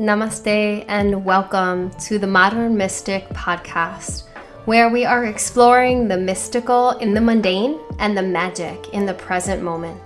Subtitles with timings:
[0.00, 4.28] Namaste and welcome to the Modern Mystic podcast,
[4.64, 9.62] where we are exploring the mystical in the mundane and the magic in the present
[9.62, 10.00] moment.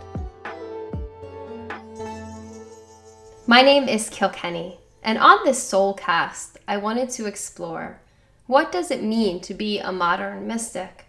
[3.47, 8.01] My name is Kilkenny, and on this soulcast, I wanted to explore
[8.47, 11.05] what does it mean to be a modern mystic?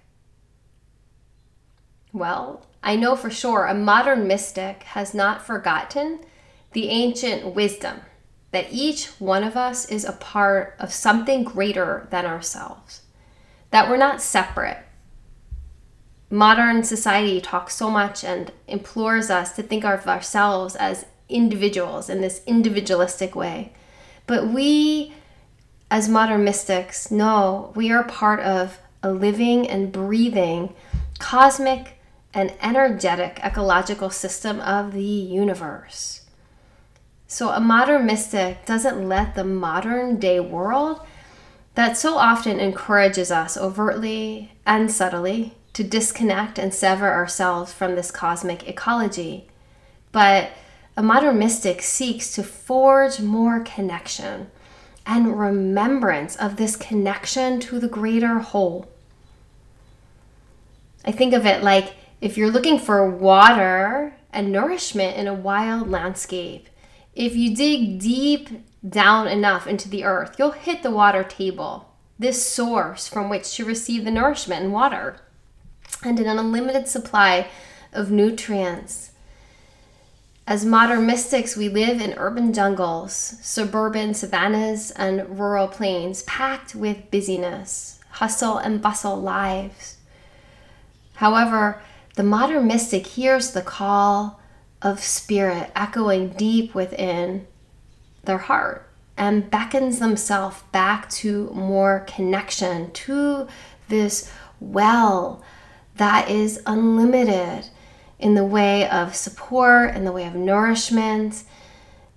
[2.13, 6.19] Well, I know for sure a modern mystic has not forgotten
[6.73, 8.01] the ancient wisdom
[8.55, 13.01] that each one of us is a part of something greater than ourselves,
[13.71, 14.77] that we're not separate.
[16.29, 22.21] Modern society talks so much and implores us to think of ourselves as individuals in
[22.21, 23.73] this individualistic way.
[24.25, 25.13] But we,
[25.91, 30.73] as modern mystics, know we are part of a living and breathing
[31.19, 31.99] cosmic
[32.33, 36.24] and energetic ecological system of the universe.
[37.27, 41.01] So, a modern mystic doesn't let the modern day world
[41.73, 48.11] that so often encourages us overtly and subtly to disconnect and sever ourselves from this
[48.11, 49.47] cosmic ecology.
[50.11, 50.51] But
[50.95, 54.49] a modern mystic seeks to forge more connection
[55.05, 58.89] and remembrance of this connection to the greater whole.
[61.03, 65.89] I think of it like if you're looking for water and nourishment in a wild
[65.89, 66.69] landscape,
[67.15, 68.49] if you dig deep
[68.87, 73.65] down enough into the earth, you'll hit the water table, this source from which to
[73.65, 75.17] receive the nourishment and water,
[76.03, 77.47] and an unlimited supply
[77.93, 79.11] of nutrients.
[80.45, 87.09] As modern mystics, we live in urban jungles, suburban savannas, and rural plains packed with
[87.09, 89.97] busyness, hustle, and bustle lives.
[91.15, 91.81] However,
[92.15, 94.39] the modern mystic hears the call
[94.85, 97.47] of spirit echoing deep within
[98.23, 103.47] their heart and beckons themselves back to more connection to
[103.87, 105.43] this well
[105.95, 107.67] that is unlimited
[108.19, 111.43] in the way of support, in the way of nourishment.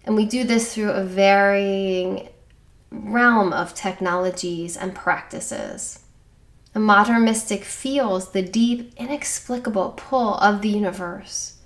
[0.05, 2.29] And we do this through a varying
[2.91, 6.01] realm of technologies and practices.
[6.75, 11.58] A modern mystic feels the deep, inexplicable pull of the universe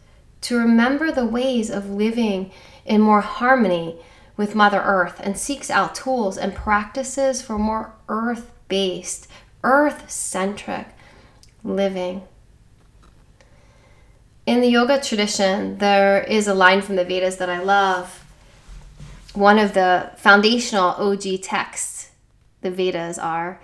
[0.42, 2.50] to remember the ways of living
[2.84, 3.96] in more harmony
[4.36, 9.28] with Mother Earth and seeks out tools and practices for more earth based,
[9.62, 10.88] earth centric
[11.62, 12.22] living.
[14.44, 18.24] In the yoga tradition, there is a line from the Vedas that I love.
[19.34, 22.10] One of the foundational OG texts
[22.60, 23.60] the Vedas are.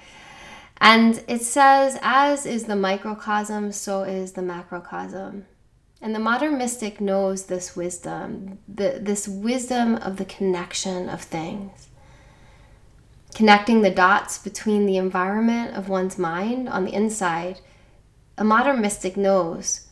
[0.81, 5.47] And it says, as is the microcosm, so is the macrocosm.
[6.01, 11.89] And the modern mystic knows this wisdom, the, this wisdom of the connection of things.
[13.35, 17.61] Connecting the dots between the environment of one's mind on the inside,
[18.37, 19.89] a modern mystic knows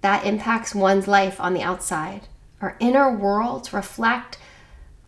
[0.00, 2.28] that impacts one's life on the outside.
[2.60, 4.38] Our inner worlds reflect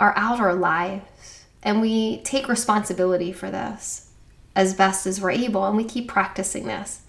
[0.00, 4.10] our outer lives, and we take responsibility for this
[4.56, 7.03] as best as we're able, and we keep practicing this.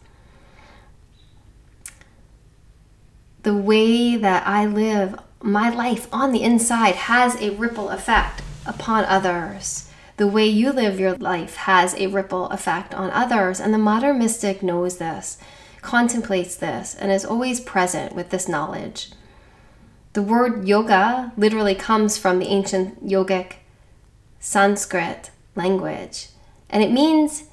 [3.45, 9.05] The way that I live my life on the inside has a ripple effect upon
[9.05, 9.87] others.
[10.17, 13.59] The way you live your life has a ripple effect on others.
[13.59, 15.37] And the modern mystic knows this,
[15.83, 19.11] contemplates this, and is always present with this knowledge.
[20.13, 23.57] The word yoga literally comes from the ancient yogic
[24.39, 26.29] Sanskrit language,
[26.67, 27.43] and it means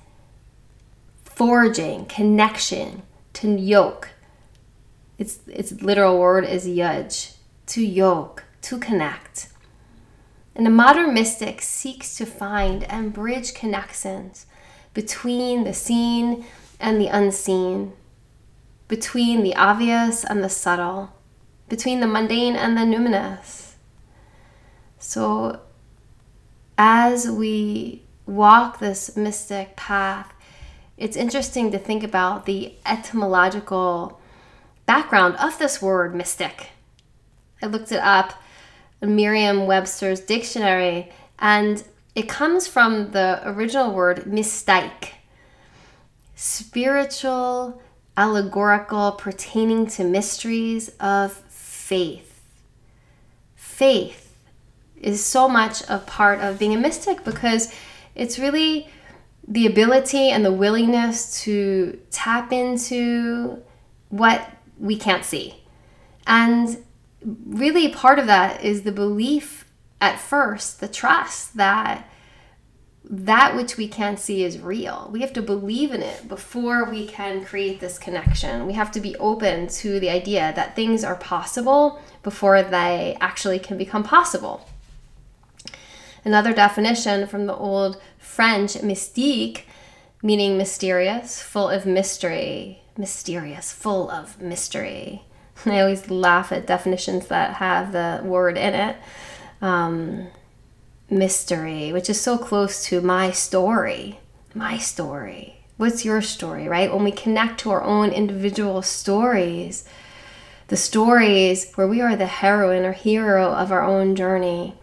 [1.22, 3.02] forging, connection,
[3.34, 4.11] to yoke,
[5.22, 9.48] its its literal word is yuj, to yoke, to connect.
[10.54, 14.46] And the modern mystic seeks to find and bridge connections
[14.92, 16.44] between the seen
[16.80, 17.92] and the unseen,
[18.88, 21.12] between the obvious and the subtle,
[21.68, 23.74] between the mundane and the numinous.
[24.98, 25.60] So,
[26.76, 30.34] as we walk this mystic path,
[30.96, 34.20] it's interesting to think about the etymological
[34.92, 36.68] background of this word mystic.
[37.62, 38.34] I looked it up
[39.00, 41.82] in Merriam Webster's dictionary, and
[42.14, 45.12] it comes from the original word mystique,
[46.34, 47.80] spiritual,
[48.18, 52.42] allegorical, pertaining to mysteries of faith.
[53.54, 54.36] Faith
[55.00, 57.72] is so much a part of being a mystic because
[58.14, 58.90] it's really
[59.48, 63.56] the ability and the willingness to tap into
[64.10, 64.46] what
[64.78, 65.62] we can't see.
[66.26, 66.84] And
[67.46, 69.64] really, part of that is the belief
[70.00, 72.08] at first the trust that
[73.04, 75.08] that which we can't see is real.
[75.12, 78.66] We have to believe in it before we can create this connection.
[78.66, 83.58] We have to be open to the idea that things are possible before they actually
[83.58, 84.68] can become possible.
[86.24, 89.62] Another definition from the old French mystique,
[90.22, 92.81] meaning mysterious, full of mystery.
[92.96, 95.24] Mysterious, full of mystery.
[95.66, 98.96] I always laugh at definitions that have the word in it.
[99.60, 100.28] Um,
[101.12, 104.18] mystery, which is so close to my story.
[104.54, 105.58] My story.
[105.76, 106.92] What's your story, right?
[106.92, 109.88] When we connect to our own individual stories,
[110.68, 114.74] the stories where we are the heroine or hero of our own journey,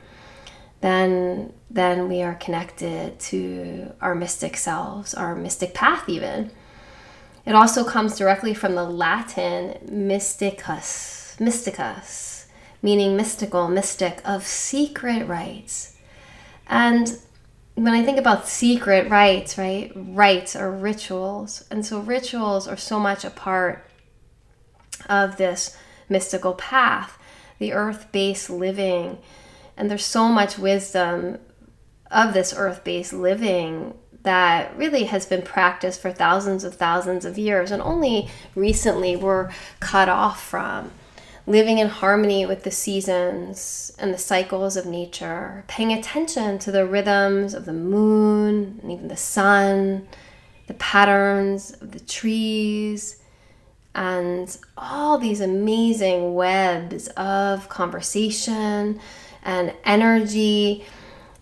[0.81, 6.51] then then we are connected to our mystic selves, our mystic path even.
[7.45, 12.45] It also comes directly from the Latin mysticus, mysticus,
[12.81, 15.97] meaning mystical, mystic of secret rites.
[16.67, 17.17] And
[17.75, 21.65] when I think about secret rites, right, rites are rituals.
[21.71, 23.89] And so rituals are so much a part
[25.09, 25.77] of this
[26.09, 27.17] mystical path,
[27.57, 29.17] the earth based living.
[29.77, 31.39] And there's so much wisdom
[32.11, 37.37] of this earth based living that really has been practiced for thousands of thousands of
[37.37, 39.49] years and only recently we're
[39.79, 40.91] cut off from.
[41.47, 46.85] Living in harmony with the seasons and the cycles of nature, paying attention to the
[46.85, 50.07] rhythms of the moon and even the sun,
[50.67, 53.19] the patterns of the trees,
[53.95, 58.99] and all these amazing webs of conversation
[59.43, 60.85] and energy,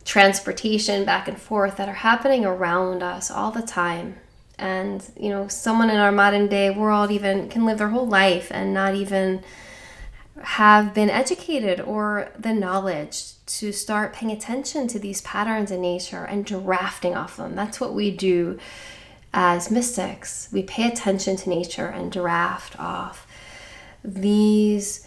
[0.08, 4.16] transportation back and forth that are happening around us all the time.
[4.58, 8.48] And, you know, someone in our modern day world even can live their whole life
[8.50, 9.44] and not even
[10.42, 16.24] have been educated or the knowledge to start paying attention to these patterns in nature
[16.24, 17.56] and drafting off them.
[17.56, 18.60] That's what we do
[19.34, 20.48] as mystics.
[20.54, 23.28] We pay attention to nature and draft off
[24.04, 25.07] these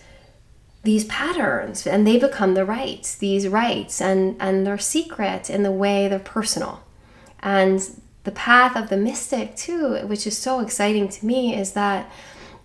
[0.83, 5.71] these patterns and they become the rites these rites and and they're secret in the
[5.71, 6.83] way they're personal.
[7.41, 7.81] And
[8.25, 12.11] the path of the mystic too which is so exciting to me is that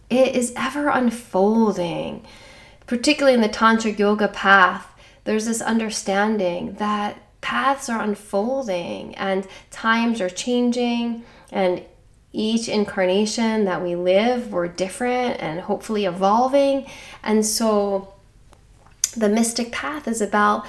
[0.09, 2.25] it is ever unfolding.
[2.87, 4.87] Particularly in the tantric yoga path,
[5.23, 11.81] there's this understanding that paths are unfolding and times are changing and
[12.35, 16.85] each incarnation that we live we're different and hopefully evolving
[17.23, 18.13] and so
[19.15, 20.65] the mystic path is about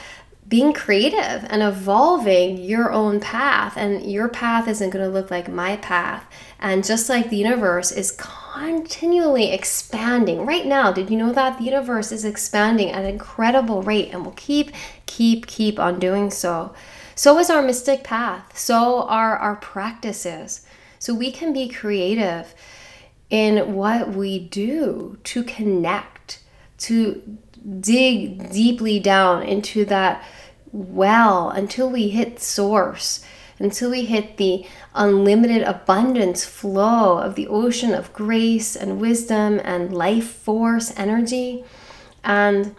[0.49, 5.49] being creative and evolving your own path and your path isn't going to look like
[5.49, 6.25] my path
[6.61, 10.47] and just like the universe is continually expanding.
[10.47, 14.25] Right now, did you know that the universe is expanding at an incredible rate and
[14.25, 14.71] will keep,
[15.07, 16.75] keep, keep on doing so?
[17.15, 18.57] So is our mystic path.
[18.57, 20.66] So are our practices.
[21.07, 22.53] So we can be creative
[23.31, 26.41] in what we do to connect,
[26.79, 27.39] to
[27.79, 30.25] dig deeply down into that
[30.73, 33.25] well until we hit source
[33.61, 34.67] until we hit the
[34.97, 41.65] unlimited abundance flow of the ocean of grace and wisdom and life force energy.
[42.25, 42.75] And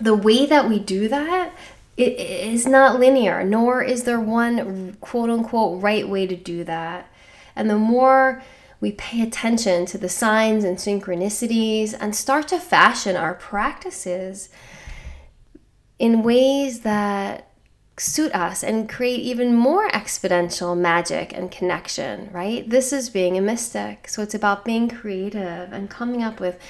[0.00, 1.52] the way that we do that
[1.98, 7.12] it is not linear, nor is there one quote unquote right way to do that.
[7.56, 8.40] And the more
[8.80, 14.48] we pay attention to the signs and synchronicities and start to fashion our practices
[15.98, 17.50] in ways that
[17.98, 22.70] suit us and create even more exponential magic and connection, right?
[22.70, 24.08] This is being a mystic.
[24.08, 26.60] So it's about being creative and coming up with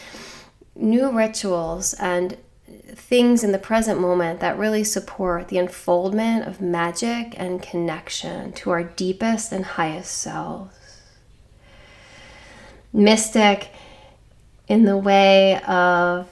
[0.75, 2.38] new rituals and
[2.95, 8.71] things in the present moment that really support the unfoldment of magic and connection to
[8.71, 10.75] our deepest and highest selves.
[12.93, 13.71] Mystic
[14.67, 16.29] in the way of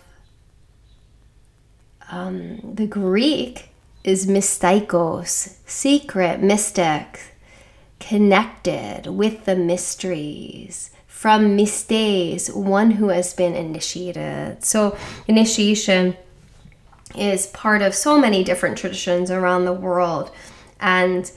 [2.10, 3.70] um, the Greek
[4.04, 7.20] is mystikos, secret, mystic,
[7.98, 10.90] connected with the mysteries.
[11.06, 14.62] From mystes, one who has been initiated.
[14.62, 16.14] So, initiation
[17.16, 20.30] is part of so many different traditions around the world.
[20.80, 21.30] And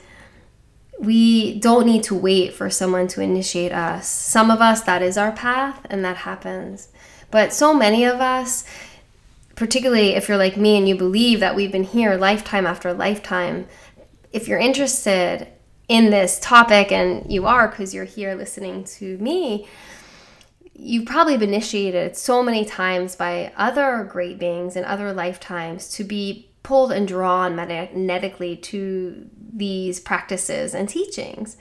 [0.99, 4.07] we don't need to wait for someone to initiate us.
[4.07, 6.89] Some of us, that is our path, and that happens.
[7.31, 8.65] But so many of us,
[9.55, 13.67] particularly if you're like me and you believe that we've been here lifetime after lifetime,
[14.33, 15.47] if you're interested
[15.87, 19.67] in this topic, and you are because you're here listening to me,
[20.81, 26.03] you've probably been initiated so many times by other great beings in other lifetimes to
[26.03, 31.57] be pulled and drawn magnetically to these practices and teachings.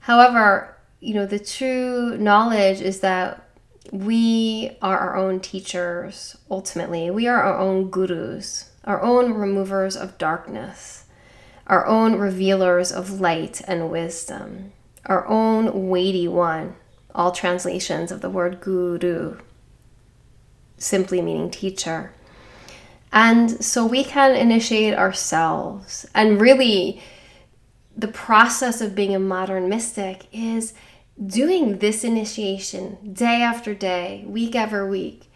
[0.00, 3.42] However, you know, the true knowledge is that
[3.92, 7.10] we are our own teachers ultimately.
[7.10, 11.04] We are our own gurus, our own removers of darkness,
[11.66, 14.72] our own revealers of light and wisdom,
[15.04, 16.76] our own weighty one.
[17.16, 19.38] All translations of the word guru
[20.78, 22.12] simply meaning teacher.
[23.12, 26.06] And so we can initiate ourselves.
[26.14, 27.00] And really,
[27.96, 30.74] the process of being a modern mystic is
[31.24, 35.30] doing this initiation day after day, week after week,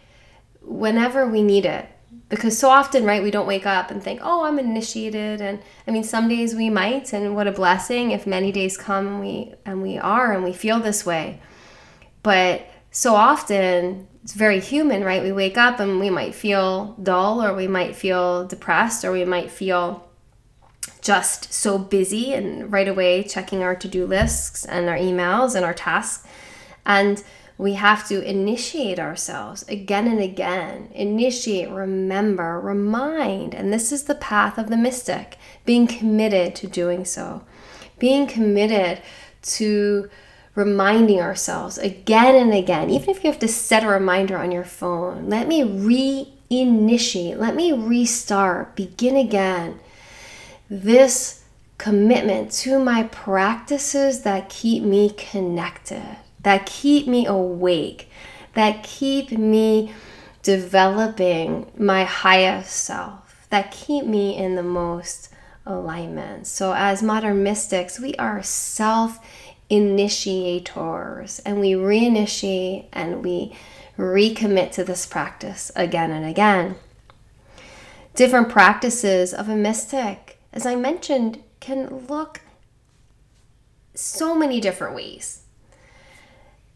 [0.61, 1.87] whenever we need it.
[2.29, 5.41] Because so often, right, we don't wake up and think, oh, I'm initiated.
[5.41, 9.07] And I mean, some days we might, and what a blessing if many days come
[9.07, 11.41] and we and we are and we feel this way.
[12.23, 15.23] But so often it's very human, right?
[15.23, 19.25] We wake up and we might feel dull or we might feel depressed or we
[19.25, 20.07] might feel
[21.01, 25.73] just so busy and right away checking our to-do lists and our emails and our
[25.73, 26.27] tasks.
[26.85, 27.23] And
[27.57, 33.53] we have to initiate ourselves again and again initiate remember remind.
[33.53, 37.43] And this is the path of the mystic being committed to doing so.
[37.99, 39.01] Being committed
[39.43, 40.09] to
[40.55, 44.63] reminding ourselves again and again even if you have to set a reminder on your
[44.63, 49.79] phone let me reinitiate let me restart begin again
[50.69, 51.41] this
[51.81, 58.07] commitment to my practices that keep me connected, that keep me awake,
[58.53, 59.91] that keep me
[60.43, 65.33] developing my highest self, that keep me in the most
[65.65, 66.45] alignment.
[66.45, 69.17] So, as modern mystics, we are self
[69.71, 73.55] initiators and we reinitiate and we
[73.97, 76.75] recommit to this practice again and again.
[78.13, 82.41] Different practices of a mystic as I mentioned, can look
[83.93, 85.43] so many different ways.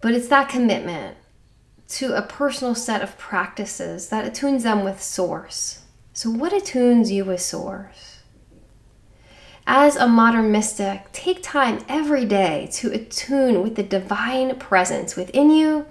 [0.02, 1.18] But it's that commitment
[1.90, 5.84] to a personal set of practices that attunes them with Source.
[6.14, 8.15] So, what attunes you with Source?
[9.68, 15.50] As a modern mystic, take time every day to attune with the divine presence within
[15.50, 15.88] you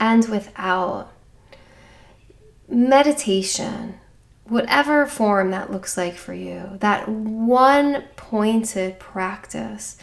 [0.00, 1.12] and without.
[2.66, 3.98] Meditation,
[4.44, 9.98] whatever form that looks like for you, that one pointed practice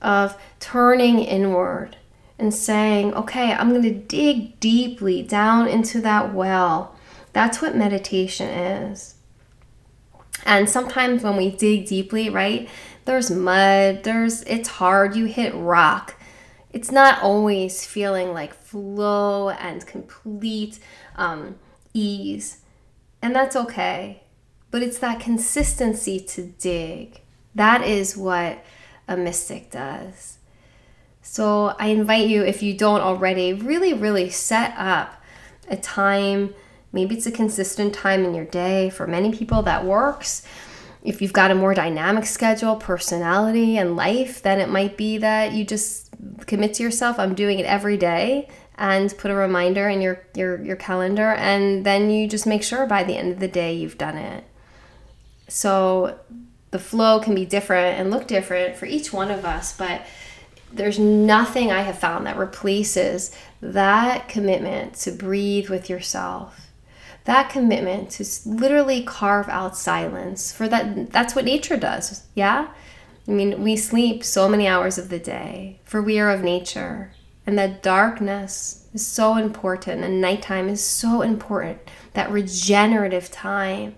[0.00, 1.96] of turning inward
[2.38, 6.96] and saying, okay, I'm going to dig deeply down into that well.
[7.32, 9.11] That's what meditation is.
[10.44, 12.68] And sometimes when we dig deeply, right,
[13.04, 16.14] there's mud, there's it's hard, you hit rock.
[16.72, 20.78] It's not always feeling like flow and complete
[21.16, 21.56] um,
[21.92, 22.62] ease
[23.22, 24.24] and that's okay.
[24.70, 27.20] But it's that consistency to dig.
[27.54, 28.64] That is what
[29.06, 30.38] a mystic does.
[31.22, 35.22] So I invite you, if you don't already, really, really set up
[35.68, 36.54] a time.
[36.92, 38.90] Maybe it's a consistent time in your day.
[38.90, 40.42] For many people, that works.
[41.02, 45.52] If you've got a more dynamic schedule, personality, and life, then it might be that
[45.52, 46.10] you just
[46.46, 47.18] commit to yourself.
[47.18, 51.84] I'm doing it every day and put a reminder in your, your, your calendar, and
[51.84, 54.44] then you just make sure by the end of the day you've done it.
[55.48, 56.18] So
[56.70, 60.06] the flow can be different and look different for each one of us, but
[60.72, 66.71] there's nothing I have found that replaces that commitment to breathe with yourself.
[67.24, 72.24] That commitment to literally carve out silence for that that's what nature does.
[72.34, 72.68] Yeah?
[73.26, 77.12] I mean, we sleep so many hours of the day, for we are of nature.
[77.46, 81.78] And that darkness is so important, and nighttime is so important.
[82.14, 83.96] That regenerative time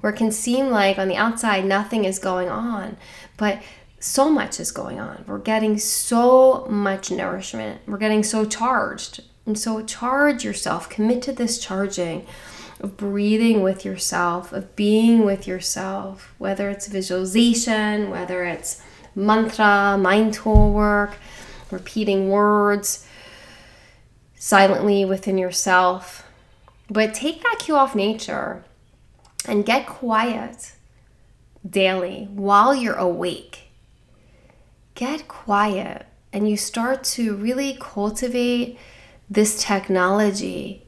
[0.00, 2.96] where it can seem like on the outside nothing is going on,
[3.36, 3.62] but
[3.98, 5.24] so much is going on.
[5.26, 9.22] We're getting so much nourishment, we're getting so charged.
[9.46, 12.26] And so, charge yourself, commit to this charging
[12.80, 18.82] of breathing with yourself, of being with yourself, whether it's visualization, whether it's
[19.14, 21.16] mantra, mind mindful work
[21.70, 23.06] repeating words
[24.36, 26.24] silently within yourself.
[26.88, 28.64] But take that cue off nature
[29.46, 30.72] and get quiet
[31.68, 33.70] daily while you're awake.
[34.94, 38.78] Get quiet and you start to really cultivate
[39.28, 40.85] this technology.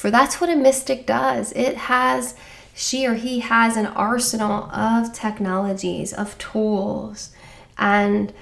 [0.00, 1.52] For that's what a mystic does.
[1.52, 2.34] It has,
[2.74, 7.32] she or he has an arsenal of technologies, of tools,
[7.76, 8.32] and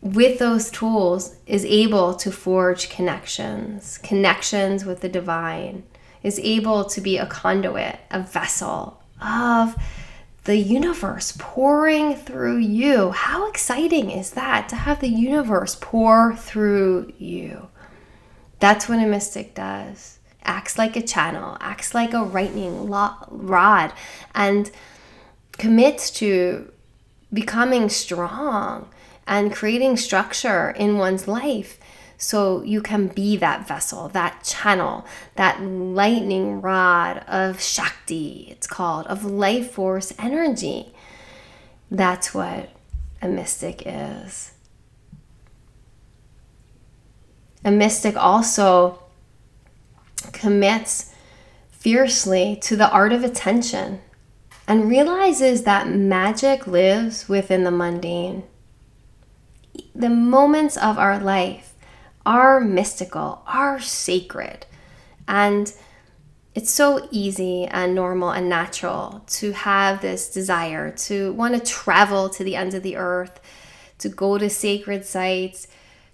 [0.00, 5.82] with those tools is able to forge connections, connections with the divine,
[6.22, 9.76] is able to be a conduit, a vessel, of
[10.44, 13.10] the universe pouring through you.
[13.10, 17.68] How exciting is that to have the universe pour through you?
[18.58, 20.16] That's what a mystic does.
[20.44, 23.92] Acts like a channel, acts like a lightning rod,
[24.34, 24.70] and
[25.52, 26.72] commits to
[27.32, 28.88] becoming strong
[29.26, 31.78] and creating structure in one's life
[32.20, 35.06] so you can be that vessel, that channel,
[35.36, 40.92] that lightning rod of Shakti, it's called, of life force energy.
[41.90, 42.68] That's what
[43.22, 44.52] a mystic is.
[47.64, 49.02] A mystic also
[50.32, 51.14] commits
[51.70, 54.00] fiercely to the art of attention
[54.68, 58.44] and realizes that magic lives within the mundane.
[59.94, 61.74] The moments of our life
[62.24, 64.66] are mystical, are sacred.
[65.26, 65.72] And
[66.54, 72.28] it's so easy and normal and natural to have this desire to want to travel
[72.30, 73.40] to the ends of the earth,
[73.98, 75.68] to go to sacred sites,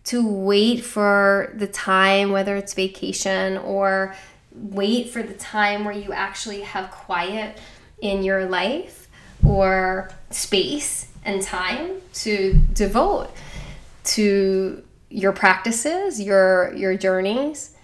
[0.07, 4.15] to wait for the time, whether it's vacation or
[4.53, 7.59] wait for the time where you actually have quiet
[8.01, 9.09] in your life
[9.45, 13.31] or space and time to devote
[14.05, 17.75] to your practices, your your journeys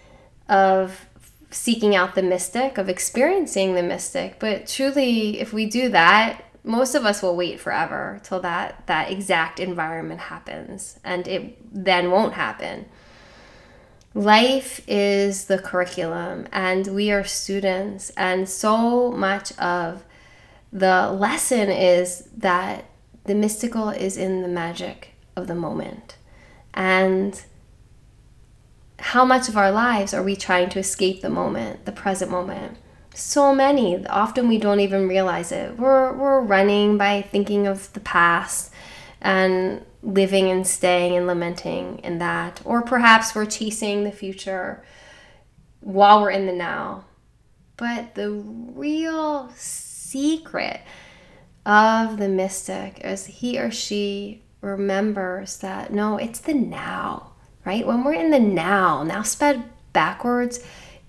[0.48, 1.06] of
[1.50, 4.38] seeking out the mystic, of experiencing the mystic.
[4.38, 9.11] But truly, if we do that, most of us will wait forever till that that
[9.11, 12.87] exact environment happens, and it then won't happen.
[14.14, 20.04] Life is the curriculum, and we are students, and so much of
[20.73, 22.85] the lesson is that
[23.25, 26.16] the mystical is in the magic of the moment.
[26.75, 27.42] And
[28.99, 32.78] how much of our lives are we trying to escape the moment, the present moment?
[33.14, 34.07] So many.
[34.07, 35.78] Often we don't even realize it.
[35.78, 38.73] We're, we're running by thinking of the past
[39.21, 42.61] and living and staying and lamenting in that.
[42.64, 44.83] Or perhaps we're chasing the future
[45.81, 47.05] while we're in the now.
[47.77, 50.81] But the real secret
[51.64, 57.33] of the mystic is he or she remembers that no, it's the now,
[57.64, 57.87] right?
[57.87, 60.61] When we're in the now, now sped backwards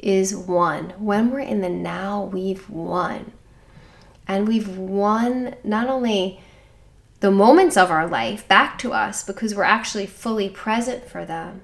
[0.03, 0.93] is won.
[0.97, 3.31] When we're in the now, we've won.
[4.27, 6.41] And we've won not only
[7.21, 11.61] the moments of our life back to us because we're actually fully present for them.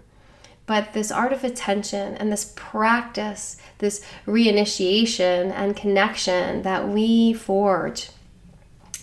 [0.66, 8.10] But this art of attention and this practice, this reinitiation and connection that we forge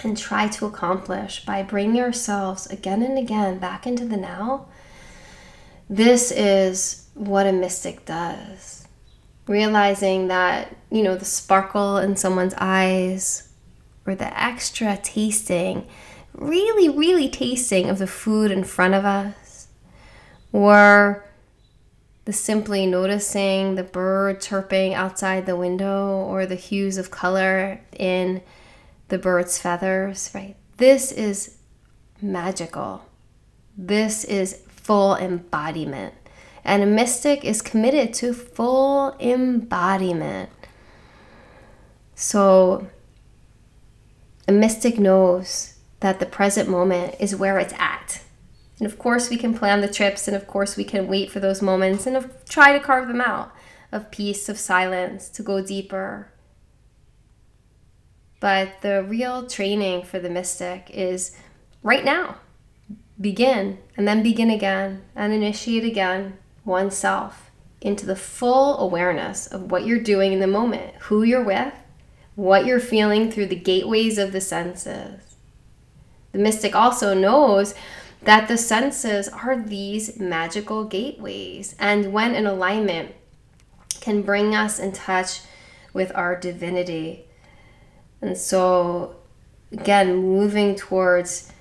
[0.03, 4.67] and try to accomplish by bringing ourselves again and again back into the now,
[5.91, 8.76] this is what a mystic does.
[9.47, 13.49] Realizing that, you know, the sparkle in someone's eyes
[14.07, 15.87] or the extra tasting
[16.37, 19.69] really, really tasting of the food in front of us,
[20.53, 21.25] or
[22.25, 28.43] the simply noticing the bird chirping outside the window, or the hues of color in
[29.09, 30.57] the bird's feathers, right?
[30.77, 31.57] This is
[32.21, 33.07] magical.
[33.77, 36.15] This is full embodiment.
[36.67, 40.51] And a mystic is committed to full embodiment.
[42.17, 42.89] So,
[44.49, 48.21] a mystic knows that the present moment is where it's at.
[48.81, 51.39] And of course, we can plan the trips, and of course, we can wait for
[51.39, 53.55] those moments and try to carve them out
[53.93, 56.33] of peace, of silence, to go deeper.
[58.41, 61.31] But the real training for the mystic is
[61.85, 62.39] right now.
[63.21, 67.51] Begin, and then begin again, and initiate again oneself
[67.81, 71.73] into the full awareness of what you're doing in the moment, who you're with,
[72.35, 75.37] what you're feeling through the gateways of the senses.
[76.33, 77.75] The mystic also knows
[78.23, 83.15] that the senses are these magical gateways, and when in alignment,
[84.01, 85.41] can bring us in touch
[85.93, 87.25] with our divinity.
[88.21, 89.17] And so,
[89.73, 91.53] again, moving towards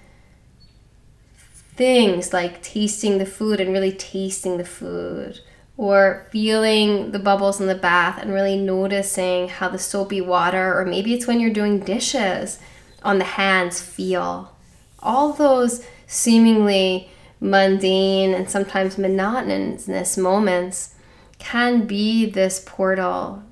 [1.76, 5.40] things like tasting the food and really tasting the food,
[5.78, 10.86] or feeling the bubbles in the bath and really noticing how the soapy water, or
[10.86, 12.60] maybe it's when you're doing dishes
[13.04, 14.56] on the hands, feel.
[15.00, 17.10] All those seemingly
[17.40, 20.96] mundane and sometimes monotonous moments
[21.38, 23.44] can be this portal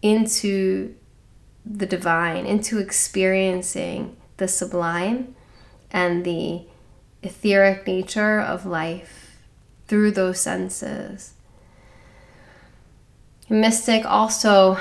[0.00, 0.94] into
[1.66, 5.34] the divine, into experiencing the sublime
[5.90, 6.64] and the
[7.22, 9.38] etheric nature of life
[9.86, 11.34] through those senses.
[13.48, 14.78] Mystic also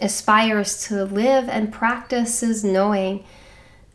[0.00, 3.24] aspires to live and practices knowing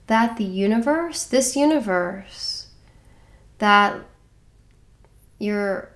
[0.08, 2.68] that the universe, this universe,
[3.58, 4.00] that
[5.38, 5.92] you're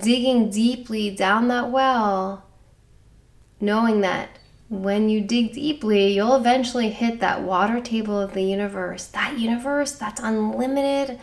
[0.00, 2.46] digging deeply down that well,
[3.60, 4.38] knowing that
[4.72, 9.04] when you dig deeply, you'll eventually hit that water table of the universe.
[9.08, 11.20] That universe that's unlimited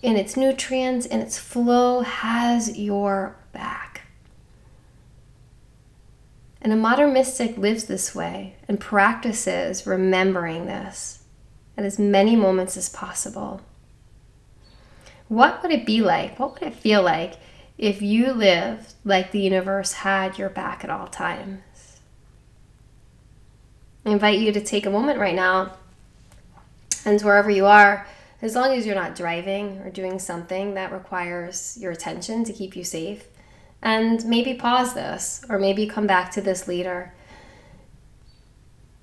[0.00, 4.02] in its nutrients and its flow has your back.
[6.62, 11.24] And a modern mystic lives this way and practices remembering this
[11.76, 13.60] at as many moments as possible.
[15.26, 16.38] What would it be like?
[16.38, 17.34] What would it feel like
[17.76, 21.58] if you lived like the universe had your back at all times?
[24.04, 25.74] I invite you to take a moment right now
[27.04, 28.06] and wherever you are,
[28.42, 32.76] as long as you're not driving or doing something that requires your attention to keep
[32.76, 33.26] you safe,
[33.82, 37.12] and maybe pause this or maybe come back to this later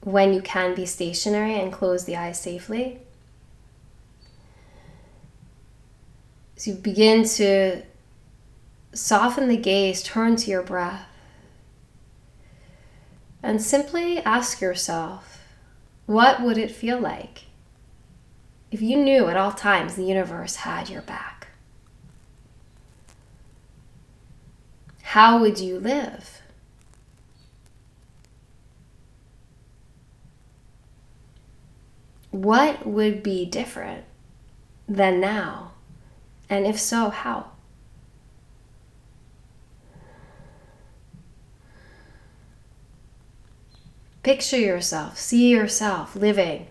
[0.02, 3.00] when you can be stationary and close the eyes safely.
[6.56, 7.84] So you begin to
[8.94, 11.06] soften the gaze, turn to your breath,
[13.44, 15.44] and simply ask yourself
[16.06, 17.44] what would it feel like
[18.72, 21.32] if you knew at all times the universe had your back?
[25.12, 26.42] how would you live?
[32.30, 34.06] What would be different
[34.88, 35.74] than now?
[36.50, 37.51] And if so, how?
[44.24, 46.68] Picture yourself, see yourself living,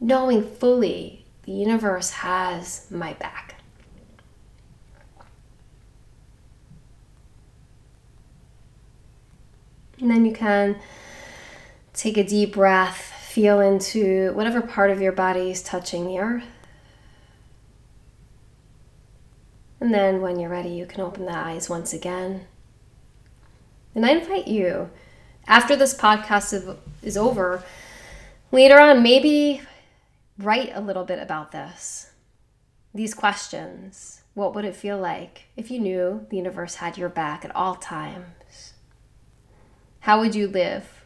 [0.00, 3.54] knowing fully the universe has my back.
[10.00, 10.78] And then you can
[11.94, 16.44] take a deep breath, feel into whatever part of your body is touching the earth.
[19.80, 22.46] And then when you're ready, you can open the eyes once again.
[23.94, 24.90] And I invite you,
[25.46, 27.62] after this podcast is over,
[28.50, 29.62] later on, maybe
[30.38, 32.10] write a little bit about this.
[32.94, 34.22] These questions.
[34.34, 37.74] What would it feel like if you knew the universe had your back at all
[37.74, 38.74] times?
[40.00, 41.04] How would you live?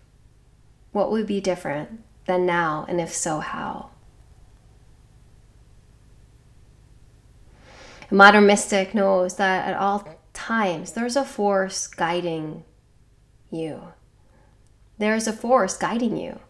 [0.92, 2.84] What would be different than now?
[2.88, 3.90] And if so, how?
[8.10, 12.64] A modern mystic knows that at all times there's a force guiding
[13.50, 13.80] you.
[15.00, 16.40] There's a force guiding you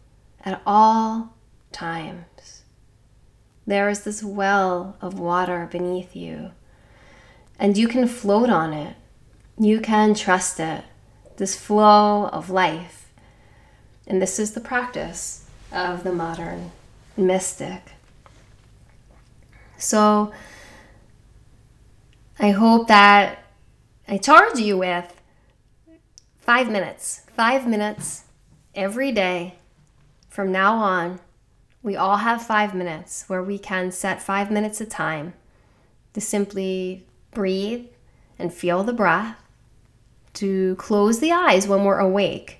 [0.44, 1.36] at all
[1.70, 2.64] times.
[3.64, 6.50] There is this well of water beneath you,
[7.60, 8.96] and you can float on it.
[9.56, 10.82] You can trust it
[11.36, 13.12] this flow of life.
[14.08, 16.72] And this is the practice of the modern
[17.16, 17.92] mystic.
[19.78, 20.32] So
[22.40, 23.44] I hope that
[24.08, 25.14] I charge you with
[26.36, 28.24] five minutes, five minutes
[28.74, 29.54] every day
[30.28, 31.20] from now on.
[31.82, 35.34] We all have five minutes where we can set five minutes of time
[36.12, 37.86] to simply breathe
[38.38, 39.36] and feel the breath
[40.34, 42.58] to close the eyes when we're awake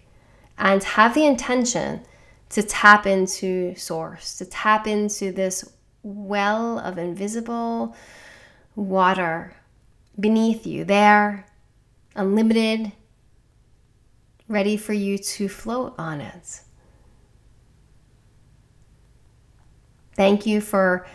[0.59, 2.03] and have the intention
[2.51, 5.71] to tap into source, to tap into this
[6.03, 7.95] well of invisible
[8.75, 9.55] water
[10.19, 11.47] beneath you, there,
[12.17, 12.93] unlimited,
[14.51, 16.61] ready for you to float on it.
[20.17, 21.07] Thank you for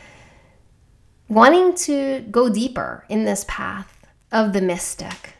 [1.28, 5.34] wanting to go deeper in this path of the mystic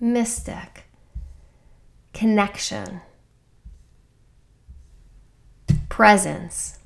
[0.00, 0.84] mystic,
[2.12, 3.00] connection,
[5.88, 6.78] presence,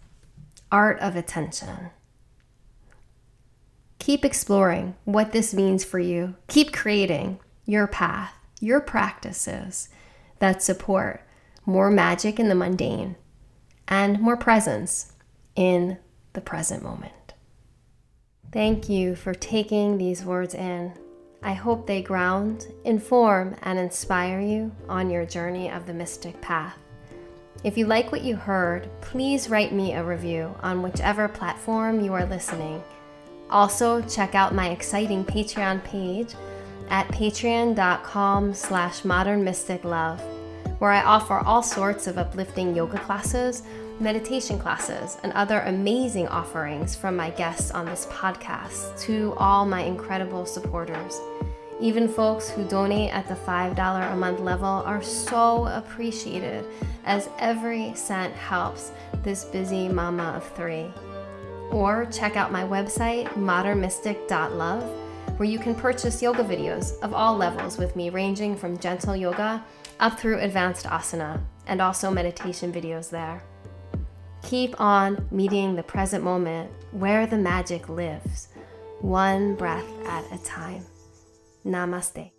[0.71, 1.91] art of attention.
[3.99, 6.37] Keep exploring what this means for you.
[6.47, 9.89] Keep creating your path, your practices
[10.39, 11.23] that support
[11.67, 13.17] more magic in the mundane
[13.87, 15.13] and more presence
[15.55, 15.99] in
[16.33, 17.35] the present moment.
[18.53, 20.95] Thank you for taking these words in
[21.43, 26.77] I hope they ground, inform, and inspire you on your journey of the mystic path.
[27.63, 32.13] If you like what you heard, please write me a review on whichever platform you
[32.15, 32.83] are listening.
[33.51, 36.35] Also, check out my exciting Patreon page
[36.91, 40.21] at patreon.com slash modernmysticlove,
[40.79, 43.63] where I offer all sorts of uplifting yoga classes,
[44.01, 49.83] meditation classes, and other amazing offerings from my guests on this podcast to all my
[49.83, 51.21] incredible supporters.
[51.81, 56.65] Even folks who donate at the $5 a month level are so appreciated,
[57.05, 58.91] as every cent helps
[59.23, 60.87] this busy mama of three.
[61.71, 65.08] Or check out my website, modernmystic.love,
[65.39, 69.65] where you can purchase yoga videos of all levels with me, ranging from gentle yoga
[70.01, 73.43] up through advanced asana, and also meditation videos there.
[74.43, 78.49] Keep on meeting the present moment where the magic lives,
[79.01, 80.85] one breath at a time.
[81.65, 82.38] Namaste.